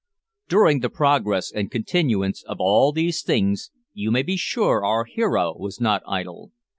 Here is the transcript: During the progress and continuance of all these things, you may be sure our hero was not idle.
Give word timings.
During 0.49 0.79
the 0.79 0.89
progress 0.89 1.51
and 1.51 1.69
continuance 1.69 2.41
of 2.45 2.57
all 2.59 2.91
these 2.91 3.21
things, 3.21 3.69
you 3.93 4.09
may 4.09 4.23
be 4.23 4.35
sure 4.35 4.83
our 4.83 5.05
hero 5.05 5.55
was 5.55 5.79
not 5.79 6.01
idle. 6.07 6.51